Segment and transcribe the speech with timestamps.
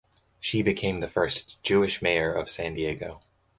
[0.39, 3.19] She became the first Jewish mayor of San Diego.